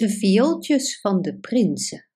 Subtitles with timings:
[0.00, 2.08] De viooltjes van de prinsen.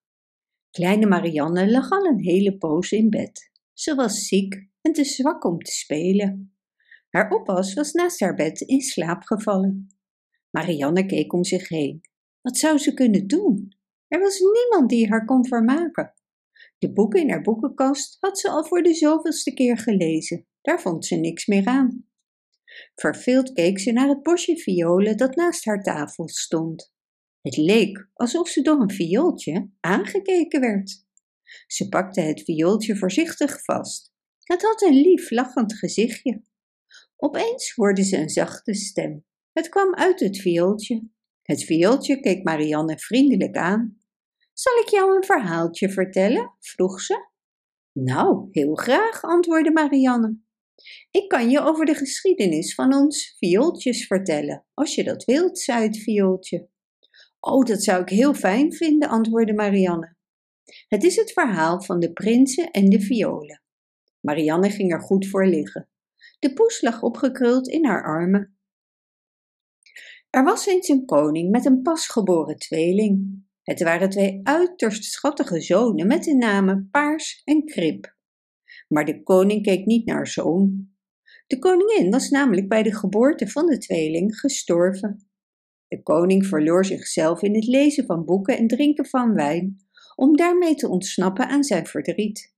[0.71, 3.51] Kleine Marianne lag al een hele poos in bed.
[3.73, 6.57] Ze was ziek en te zwak om te spelen.
[7.11, 9.97] Haar oppas was naast haar bed in slaap gevallen.
[10.51, 12.01] Marianne keek om zich heen.
[12.41, 13.77] Wat zou ze kunnen doen?
[14.09, 16.15] Er was niemand die haar kon vermaken.
[16.79, 20.47] De boeken in haar boekenkast had ze al voor de zoveelste keer gelezen.
[20.61, 22.07] Daar vond ze niks meer aan.
[22.95, 26.94] Verveeld keek ze naar het bosje violen dat naast haar tafel stond.
[27.45, 31.05] Het leek alsof ze door een viooltje aangekeken werd.
[31.67, 34.13] Ze pakte het viooltje voorzichtig vast.
[34.39, 36.43] Het had een lief lachend gezichtje.
[37.17, 39.25] Opeens hoorde ze een zachte stem.
[39.53, 41.09] Het kwam uit het viooltje.
[41.43, 43.99] Het viooltje keek Marianne vriendelijk aan.
[44.53, 46.55] Zal ik jou een verhaaltje vertellen?
[46.61, 47.29] vroeg ze.
[47.93, 50.39] Nou, heel graag, antwoordde Marianne.
[51.11, 55.83] Ik kan je over de geschiedenis van ons viooltjes vertellen, als je dat wilt, zei
[55.83, 56.73] het viooltje.
[57.47, 60.17] Oh, dat zou ik heel fijn vinden, antwoordde Marianne.
[60.89, 63.63] Het is het verhaal van de prinsen en de violen.
[64.21, 65.89] Marianne ging er goed voor liggen.
[66.39, 68.59] De poes lag opgekruld in haar armen.
[70.31, 73.45] Er was eens een koning met een pasgeboren tweeling.
[73.63, 78.17] Het waren twee uiterst schattige zonen met de namen Paars en Krip.
[78.89, 80.93] Maar de koning keek niet naar zoon.
[81.47, 85.29] De koningin was namelijk bij de geboorte van de tweeling gestorven.
[85.89, 89.77] De koning verloor zichzelf in het lezen van boeken en drinken van wijn,
[90.17, 92.55] om daarmee te ontsnappen aan zijn verdriet.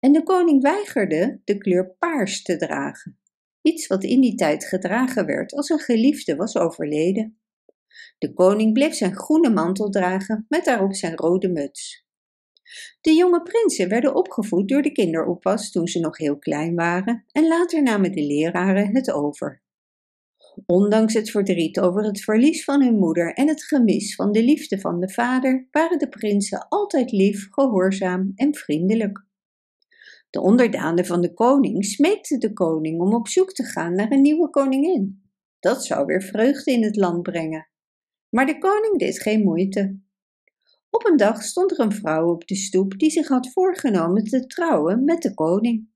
[0.00, 3.18] En de koning weigerde de kleur paars te dragen,
[3.62, 7.38] iets wat in die tijd gedragen werd als een geliefde was overleden.
[8.18, 12.06] De koning bleef zijn groene mantel dragen met daarop zijn rode muts.
[13.00, 17.48] De jonge prinsen werden opgevoed door de kinderoppas toen ze nog heel klein waren en
[17.48, 19.63] later namen de leraren het over.
[20.66, 24.80] Ondanks het verdriet over het verlies van hun moeder en het gemis van de liefde
[24.80, 29.24] van de vader, waren de prinsen altijd lief, gehoorzaam en vriendelijk.
[30.30, 34.22] De onderdanen van de koning smeekten de koning om op zoek te gaan naar een
[34.22, 35.22] nieuwe koningin.
[35.60, 37.68] Dat zou weer vreugde in het land brengen.
[38.28, 39.98] Maar de koning deed geen moeite.
[40.90, 44.46] Op een dag stond er een vrouw op de stoep die zich had voorgenomen te
[44.46, 45.88] trouwen met de koning.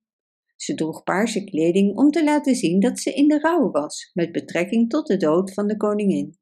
[0.59, 4.33] Ze droeg paarse kleding om te laten zien dat ze in de rouw was met
[4.33, 6.39] betrekking tot de dood van de koningin.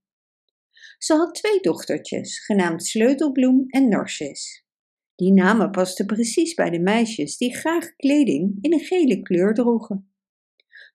[0.99, 4.65] Ze had twee dochtertjes, genaamd Sleutelbloem en Narcis.
[5.15, 10.11] Die namen pasten precies bij de meisjes die graag kleding in een gele kleur droegen.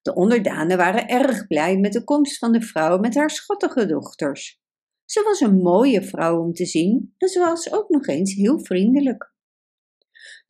[0.02, 4.62] De onderdanen waren erg blij met de komst van de vrouw met haar schattige dochters.
[5.06, 8.60] Ze was een mooie vrouw om te zien en ze was ook nog eens heel
[8.60, 9.31] vriendelijk.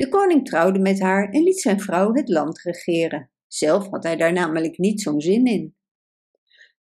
[0.01, 3.29] De koning trouwde met haar en liet zijn vrouw het land regeren.
[3.47, 5.75] Zelf had hij daar namelijk niet zo'n zin in.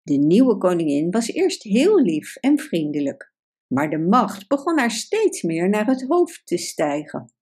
[0.01, 3.33] De nieuwe koningin was eerst heel lief en vriendelijk,
[3.67, 7.33] maar de macht begon haar steeds meer naar het hoofd te stijgen.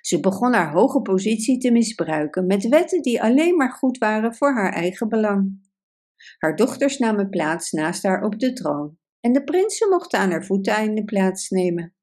[0.00, 4.52] Ze begon haar hoge positie te misbruiken met wetten die alleen maar goed waren voor
[4.54, 5.70] haar eigen belang.
[6.38, 10.44] Haar dochters namen plaats naast haar op de troon en de prinsen mochten aan haar
[10.44, 11.97] voeteinde plaatsnemen.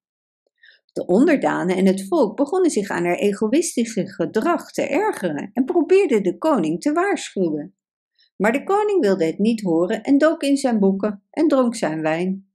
[0.95, 6.23] De onderdanen en het volk begonnen zich aan haar egoïstische gedrag te ergeren en probeerden
[6.23, 7.75] de koning te waarschuwen.
[8.35, 12.01] Maar de koning wilde het niet horen en dook in zijn boeken en dronk zijn
[12.01, 12.51] wijn.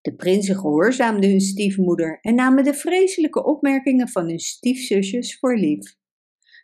[0.00, 5.96] De prinsen gehoorzaamden hun stiefmoeder en namen de vreselijke opmerkingen van hun stiefzusjes voor lief.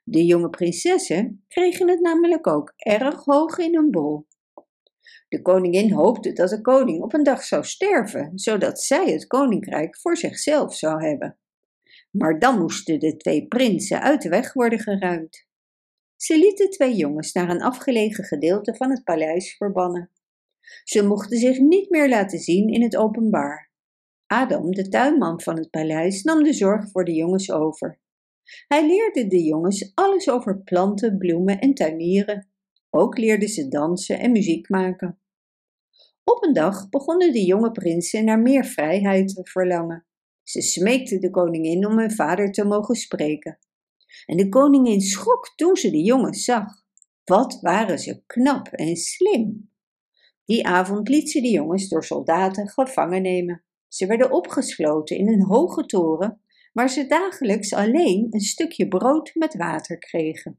[0.05, 4.27] De jonge prinsessen kregen het namelijk ook erg hoog in hun bol.
[5.31, 9.99] De koningin hoopte dat de koning op een dag zou sterven, zodat zij het koninkrijk
[9.99, 11.39] voor zichzelf zou hebben.
[12.11, 15.47] Maar dan moesten de twee prinsen uit de weg worden geruimd.
[16.17, 20.11] Ze lieten twee jongens naar een afgelegen gedeelte van het paleis verbannen.
[20.85, 23.71] Ze mochten zich niet meer laten zien in het openbaar.
[24.27, 28.01] Adam, de tuinman van het paleis, nam de zorg voor de jongens over.
[28.69, 32.50] Hij leerde de jongens alles over planten, bloemen en tuinieren.
[32.91, 35.21] Ook leerden ze dansen en muziek maken.
[36.25, 40.07] Op een dag begonnen de jonge prinsen naar meer vrijheid te verlangen.
[40.43, 43.59] Ze smeekten de koningin om hun vader te mogen spreken.
[44.27, 46.85] En de koningin schrok toen ze de jongens zag.
[47.25, 49.71] Wat waren ze knap en slim!
[50.45, 53.65] Die avond liet ze de jongens door soldaten gevangen nemen.
[53.89, 56.41] Ze werden opgesloten in een hoge toren,
[56.73, 60.57] waar ze dagelijks alleen een stukje brood met water kregen.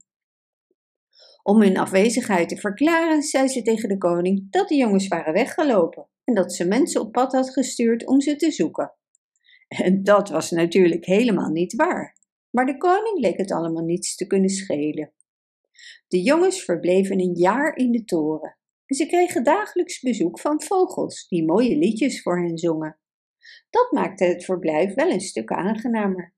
[1.44, 6.08] Om hun afwezigheid te verklaren, zei ze tegen de koning dat de jongens waren weggelopen
[6.24, 8.94] en dat ze mensen op pad had gestuurd om ze te zoeken.
[9.68, 12.18] En dat was natuurlijk helemaal niet waar,
[12.50, 15.14] maar de koning leek het allemaal niets te kunnen schelen.
[16.08, 21.28] De jongens verbleven een jaar in de toren en ze kregen dagelijks bezoek van vogels
[21.28, 23.00] die mooie liedjes voor hen zongen.
[23.70, 26.34] Dat maakte het verblijf wel een stuk aangenamer.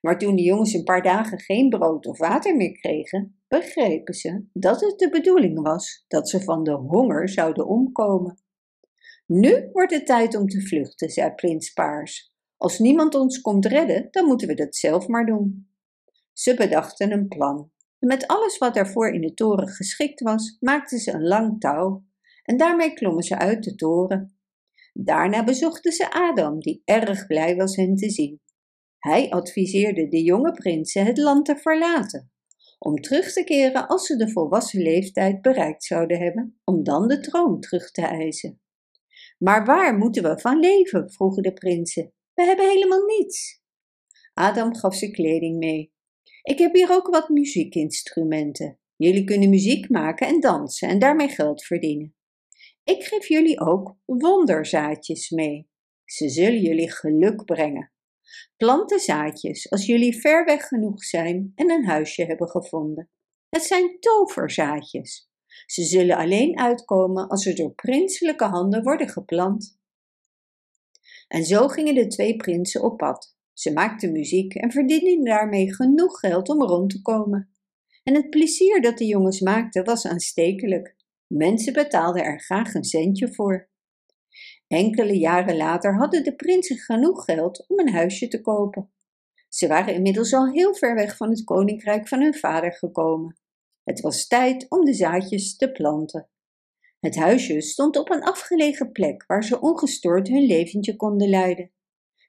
[0.00, 4.44] Maar toen de jongens een paar dagen geen brood of water meer kregen, begrepen ze
[4.52, 8.38] dat het de bedoeling was dat ze van de honger zouden omkomen.
[9.26, 12.32] Nu wordt het tijd om te vluchten, zei prins Paars.
[12.56, 15.68] Als niemand ons komt redden, dan moeten we dat zelf maar doen.
[16.32, 17.70] Ze bedachten een plan.
[17.98, 22.04] Met alles wat daarvoor in de toren geschikt was, maakten ze een lang touw.
[22.42, 24.38] En daarmee klommen ze uit de toren.
[24.92, 28.40] Daarna bezochten ze Adam, die erg blij was hen te zien.
[28.98, 32.32] Hij adviseerde de jonge prinsen het land te verlaten,
[32.84, 37.20] om terug te keren als ze de volwassen leeftijd bereikt zouden hebben, om dan de
[37.20, 38.60] troon terug te eisen.
[39.38, 41.10] Maar waar moeten we van leven?
[41.10, 42.12] vroegen de prinsen.
[42.34, 43.62] We hebben helemaal niets.
[44.34, 45.92] Adam gaf ze kleding mee.
[46.42, 48.78] Ik heb hier ook wat muziekinstrumenten.
[48.96, 52.14] Jullie kunnen muziek maken en dansen en daarmee geld verdienen.
[52.84, 55.68] Ik geef jullie ook wonderzaadjes mee.
[56.04, 57.92] Ze zullen jullie geluk brengen.
[58.56, 63.08] Plant de zaadjes als jullie ver weg genoeg zijn en een huisje hebben gevonden.
[63.48, 65.28] Het zijn toverzaadjes.
[65.66, 69.78] Ze zullen alleen uitkomen als ze door prinselijke handen worden geplant.
[71.28, 73.36] En zo gingen de twee prinsen op pad.
[73.52, 77.48] Ze maakten muziek en verdienden daarmee genoeg geld om rond te komen.
[78.02, 80.96] En het plezier dat de jongens maakten was aanstekelijk.
[81.26, 83.68] Mensen betaalden er graag een centje voor.
[84.66, 88.92] Enkele jaren later hadden de prinsen genoeg geld om een huisje te kopen.
[89.48, 93.38] Ze waren inmiddels al heel ver weg van het koninkrijk van hun vader gekomen.
[93.84, 96.28] Het was tijd om de zaadjes te planten.
[97.00, 101.72] Het huisje stond op een afgelegen plek waar ze ongestoord hun leventje konden leiden.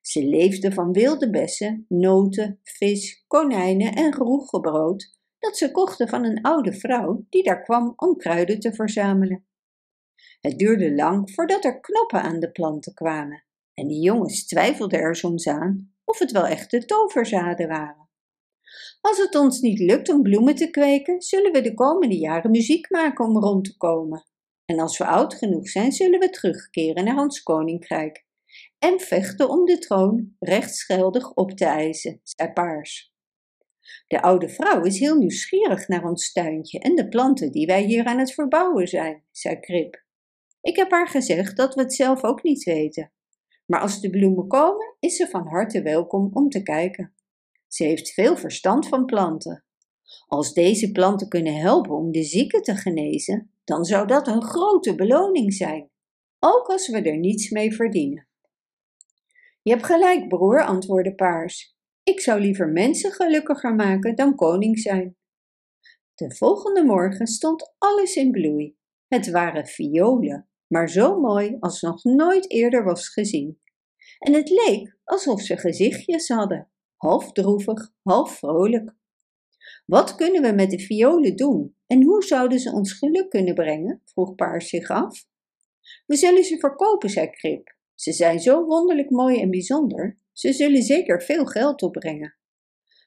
[0.02, 6.42] Ze leefden van wilde bessen, noten, vis, konijnen en roegebrood dat ze kochten van een
[6.42, 9.46] oude vrouw die daar kwam om kruiden te verzamelen.
[10.45, 13.44] Het duurde lang voordat er knoppen aan de planten kwamen
[13.74, 18.09] en de jongens twijfelden er soms aan of het wel echte toverzaden waren.
[19.01, 22.89] Als het ons niet lukt om bloemen te kweken, zullen we de komende jaren muziek
[22.89, 24.25] maken om rond te komen.
[24.65, 28.25] En als we oud genoeg zijn, zullen we terugkeren naar ons koninkrijk
[28.80, 33.13] en vechten om de troon rechtsgeldig op te eisen, zei Paars.
[34.07, 38.06] De oude vrouw is heel nieuwsgierig naar ons tuintje en de planten die wij hier
[38.06, 40.03] aan het verbouwen zijn, zei Krip.
[40.65, 43.12] Ik heb haar gezegd dat we het zelf ook niet weten.
[43.65, 47.13] Maar als de bloemen komen, is ze van harte welkom om te kijken.
[47.67, 49.65] Ze heeft veel verstand van planten.
[50.27, 54.95] Als deze planten kunnen helpen om de zieken te genezen, dan zou dat een grote
[54.95, 55.89] beloning zijn,
[56.39, 58.27] ook als we er niets mee verdienen.
[59.62, 61.77] Je hebt gelijk, broer, antwoordde Paars.
[62.03, 65.15] Ik zou liever mensen gelukkiger maken dan koning zijn.
[66.15, 68.75] De volgende morgen stond alles in bloei.
[69.07, 73.59] Het waren violen, maar zo mooi als nog nooit eerder was gezien.
[74.19, 78.94] En het leek alsof ze gezichtjes hadden, half droevig, half vrolijk.
[79.85, 84.01] Wat kunnen we met de violen doen en hoe zouden ze ons geluk kunnen brengen?
[84.06, 85.25] vroeg Paars zich af.
[86.06, 87.75] We zullen ze verkopen, zei Krip.
[87.95, 92.38] Ze zijn zo wonderlijk mooi en bijzonder, ze zullen zeker veel geld opbrengen.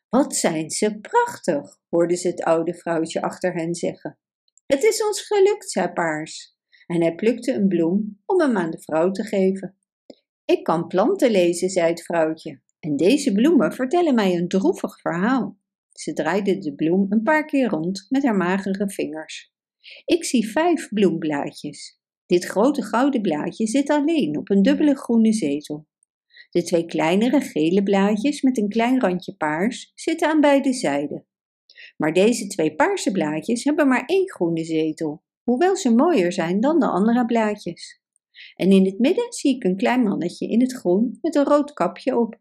[0.09, 4.19] Wat zijn ze prachtig, hoorde ze het oude vrouwtje achter hen zeggen.
[4.67, 6.58] Het is ons gelukt, zei Paars
[6.89, 9.77] en hij plukte een bloem om hem aan de vrouw te geven.
[10.45, 15.59] Ik kan planten lezen, zei het vrouwtje, en deze bloemen vertellen mij een droevig verhaal.
[15.93, 19.53] Ze draaide de bloem een paar keer rond met haar magere vingers.
[20.05, 22.01] Ik zie vijf bloemblaadjes.
[22.27, 25.87] Dit grote gouden blaadje zit alleen op een dubbele groene zetel.
[26.51, 31.27] De twee kleinere gele blaadjes met een klein randje paars zitten aan beide zijden.
[31.97, 36.79] Maar deze twee paarse blaadjes hebben maar één groene zetel hoewel ze mooier zijn dan
[36.79, 38.01] de andere blaadjes.
[38.55, 41.73] En in het midden zie ik een klein mannetje in het groen met een rood
[41.73, 42.41] kapje op.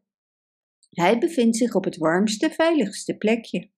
[0.90, 3.70] Hij bevindt zich op het warmste, veiligste plekje.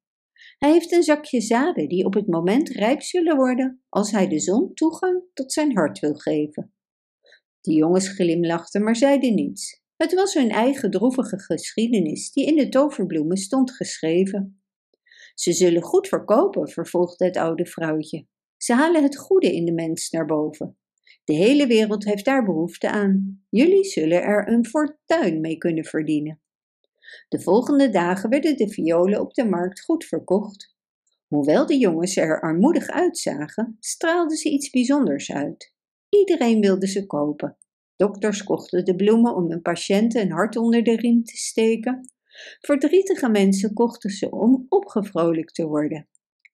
[0.58, 4.40] Hij heeft een zakje zaden die op het moment rijp zullen worden als hij de
[4.40, 6.74] zon toegang tot zijn hart wil geven.
[7.62, 9.82] De jongens glimlachten, maar zeiden niets.
[9.96, 14.62] Het was hun eigen droevige geschiedenis die in de toverbloemen stond geschreven.
[15.34, 18.28] Ze zullen goed verkopen, vervolgde het oude vrouwtje.
[18.60, 20.78] Ze halen het goede in de mens naar boven.
[21.24, 23.44] De hele wereld heeft daar behoefte aan.
[23.50, 26.42] Jullie zullen er een fortuin mee kunnen verdienen.
[27.28, 30.76] De volgende dagen werden de violen op de markt goed verkocht.
[31.28, 35.74] Hoewel de jongens er armoedig uitzagen, straalden ze iets bijzonders uit.
[36.10, 37.58] Iedereen wilde ze kopen.
[37.96, 42.12] Dokters kochten de bloemen om hun patiënten een hart onder de riem te steken.
[42.60, 46.09] Verdrietige mensen kochten ze om opgevrolijkt te worden.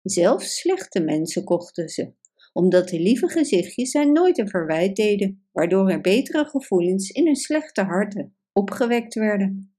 [0.05, 2.13] Zelfs slechte mensen kochten ze,
[2.53, 7.35] omdat de lieve gezichtjes hen nooit een verwijt deden, waardoor er betere gevoelens in hun
[7.35, 9.75] slechte harten opgewekt werden.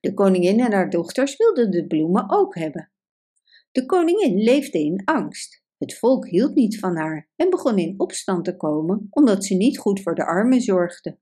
[0.00, 2.90] De koningin en haar dochters wilden de bloemen ook hebben.
[3.70, 5.62] De koningin leefde in angst.
[5.78, 9.78] Het volk hield niet van haar en begon in opstand te komen omdat ze niet
[9.78, 11.18] goed voor de armen zorgde.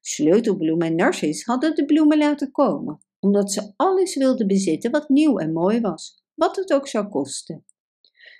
[0.00, 5.38] Sleutelbloem en Narcis hadden de bloemen laten komen, omdat ze alles wilden bezitten wat nieuw
[5.38, 7.64] en mooi was, wat het ook zou kosten.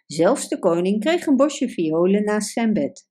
[0.07, 3.09] Zelfs de koning kreeg een bosje violen naast zijn bed.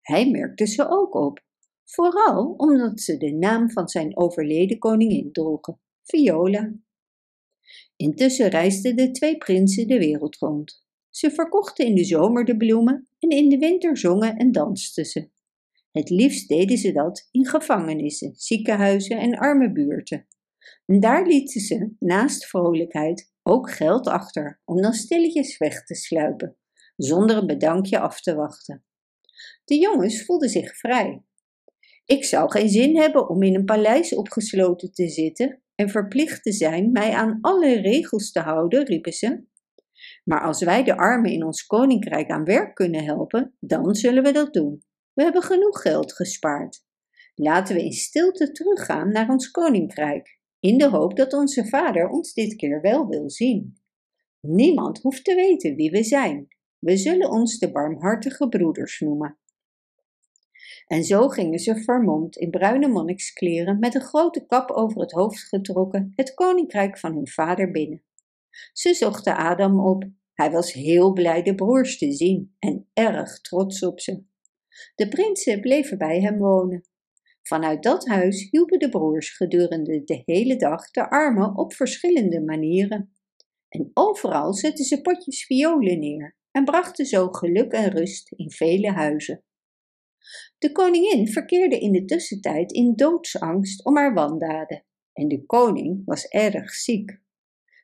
[0.00, 1.44] Hij merkte ze ook op,
[1.84, 6.72] vooral omdat ze de naam van zijn overleden koningin droegen, Viola.
[7.96, 10.84] Intussen reisden de twee prinsen de wereld rond.
[11.10, 15.28] Ze verkochten in de zomer de bloemen en in de winter zongen en dansten ze.
[15.90, 20.26] Het liefst deden ze dat in gevangenissen, ziekenhuizen en arme buurten.
[20.86, 26.56] En daar lieten ze, naast vrolijkheid, ook geld achter om dan stilletjes weg te sluipen,
[26.96, 28.84] zonder een bedankje af te wachten.
[29.64, 31.24] De jongens voelden zich vrij.
[32.04, 36.52] Ik zou geen zin hebben om in een paleis opgesloten te zitten en verplicht te
[36.52, 39.44] zijn mij aan alle regels te houden, riepen ze.
[40.24, 44.32] Maar als wij de armen in ons koninkrijk aan werk kunnen helpen, dan zullen we
[44.32, 44.82] dat doen.
[45.12, 46.84] We hebben genoeg geld gespaard.
[47.34, 52.32] Laten we in stilte teruggaan naar ons koninkrijk, in de hoop dat onze vader ons
[52.32, 53.78] dit keer wel wil zien.
[54.40, 56.48] Niemand hoeft te weten wie we zijn.
[56.78, 59.38] We zullen ons de barmhartige broeders noemen.
[60.86, 65.40] En zo gingen ze vermomd in bruine monnikskleren met een grote kap over het hoofd
[65.40, 68.02] getrokken het koninkrijk van hun vader binnen.
[68.72, 70.04] Ze zochten Adam op.
[70.34, 74.22] Hij was heel blij de broers te zien en erg trots op ze.
[74.94, 76.89] De prinsen bleven bij hem wonen.
[77.50, 83.12] Vanuit dat huis hielpen de broers gedurende de hele dag de armen op verschillende manieren.
[83.68, 88.90] En overal zetten ze potjes violen neer en brachten zo geluk en rust in vele
[88.90, 89.44] huizen.
[90.58, 96.26] De koningin verkeerde in de tussentijd in doodsangst om haar wandaden en de koning was
[96.26, 97.20] erg ziek.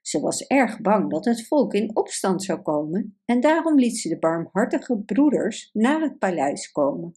[0.03, 4.09] Ze was erg bang dat het volk in opstand zou komen en daarom liet ze
[4.09, 7.15] de barmhartige broeders naar het paleis komen.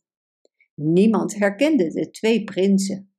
[0.82, 3.14] Niemand herkende de twee prinsen.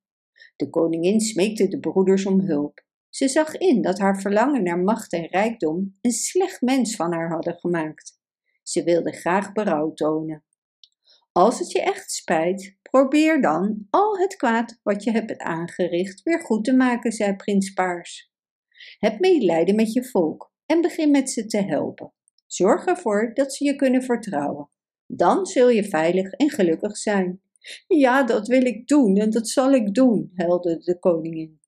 [0.56, 2.84] De koningin smeekte de broeders om hulp.
[3.08, 7.30] Ze zag in dat haar verlangen naar macht en rijkdom een slecht mens van haar
[7.30, 8.20] hadden gemaakt.
[8.62, 10.44] Ze wilde graag berouw tonen.
[11.32, 16.40] Als het je echt spijt, probeer dan al het kwaad wat je hebt aangericht weer
[16.40, 18.32] goed te maken, zei prins Paars.
[18.98, 22.12] Heb medelijden met je volk en begin met ze te helpen.
[22.46, 24.70] Zorg ervoor dat ze je kunnen vertrouwen.
[25.06, 27.40] Dan zul je veilig en gelukkig zijn.
[27.86, 31.60] Ja, dat wil ik doen en dat zal ik doen, helde de koningin.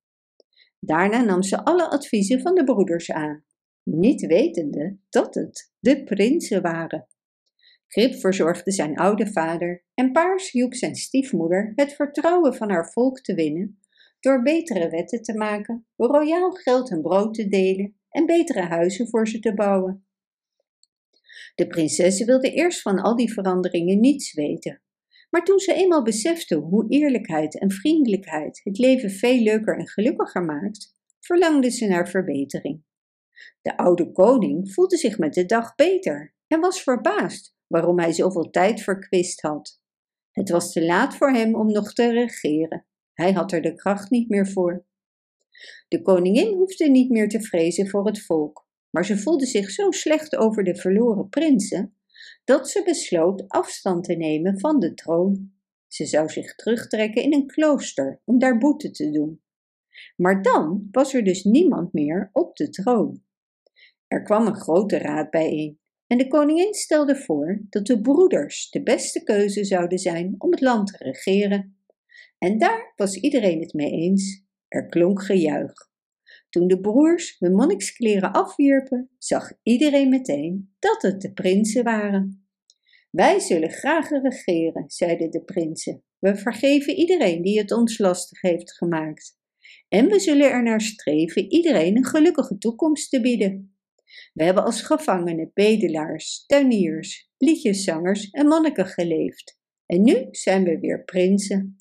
[0.81, 3.45] Daarna nam ze alle adviezen van de broeders aan,
[3.83, 7.07] niet wetende dat het de prinsen waren.
[7.89, 13.21] Grip verzorgde zijn oude vader en Paars hielp zijn stiefmoeder het vertrouwen van haar volk
[13.21, 13.81] te winnen
[14.21, 19.29] door betere wetten te maken, royaal geld en brood te delen en betere huizen voor
[19.29, 20.07] ze te bouwen.
[21.55, 24.82] De prinses wilde eerst van al die veranderingen niets weten,
[25.33, 30.45] maar toen ze eenmaal besefte hoe eerlijkheid en vriendelijkheid het leven veel leuker en gelukkiger
[30.45, 32.83] maakt, verlangde ze naar verbetering.
[33.63, 38.51] De oude koning voelde zich met de dag beter en was verbaasd waarom hij zoveel
[38.51, 39.81] tijd verkwist had.
[40.31, 42.87] Het was te laat voor hem om nog te regeren.
[43.13, 44.87] Hij had er de kracht niet meer voor.
[45.89, 49.91] De koningin hoefde niet meer te vrezen voor het volk, maar ze voelde zich zo
[49.91, 51.97] slecht over de verloren prinsen
[52.45, 55.53] dat ze besloot afstand te nemen van de troon.
[55.87, 59.43] Ze zou zich terugtrekken in een klooster om daar boete te doen.
[60.17, 63.23] Maar dan was er dus niemand meer op de troon.
[64.07, 68.83] Er kwam een grote raad bijeen en de koningin stelde voor dat de broeders de
[68.83, 71.77] beste keuze zouden zijn om het land te regeren.
[72.39, 74.45] En daar was iedereen het mee eens.
[74.69, 75.92] Er klonk gejuich.
[76.53, 82.47] Toen de broers hun monnikskleren afwierpen, zag iedereen meteen dat het de prinsen waren.
[83.11, 86.05] Wij zullen graag regeren, zeiden de prinsen.
[86.19, 89.39] We vergeven iedereen die het ons lastig heeft gemaakt.
[89.89, 93.77] En we zullen er naar streven iedereen een gelukkige toekomst te bieden.
[94.33, 99.59] We hebben als gevangenen, bedelaars, tuiniers, liedjeszangers en monniken geleefd.
[99.87, 101.77] En nu zijn we weer prinsen.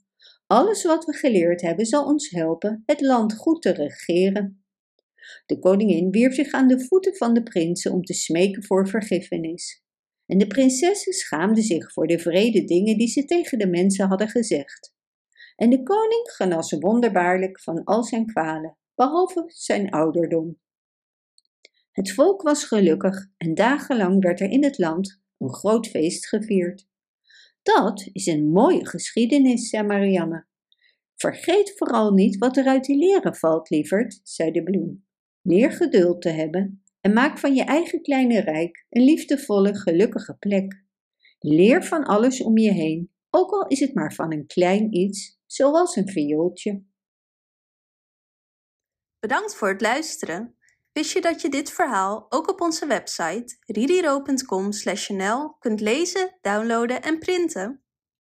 [0.47, 4.60] Alles wat we geleerd hebben zal ons helpen het land goed te regeren.
[5.45, 9.83] De koningin wierp zich aan de voeten van de prinsen om te smeken voor vergiffenis.
[10.25, 14.29] En de prinsessen schaamden zich voor de vrede dingen die ze tegen de mensen hadden
[14.29, 14.93] gezegd.
[15.55, 20.59] En de koning genas wonderbaarlijk van al zijn kwalen, behalve zijn ouderdom.
[21.91, 26.87] Het volk was gelukkig en dagenlang werd er in het land een groot feest gevierd.
[27.61, 30.45] Dat is een mooie geschiedenis, zei Marianne.
[31.15, 35.05] Vergeet vooral niet wat er uit die leren valt, lieverd, zei de bloem.
[35.41, 40.83] Leer geduld te hebben en maak van je eigen kleine rijk een liefdevolle, gelukkige plek.
[41.39, 45.39] Leer van alles om je heen, ook al is het maar van een klein iets,
[45.45, 46.83] zoals een viooltje.
[49.19, 50.55] Bedankt voor het luisteren.
[50.91, 57.19] Wist je dat je dit verhaal ook op onze website ridiro.com/nl kunt lezen, downloaden en
[57.19, 57.83] printen?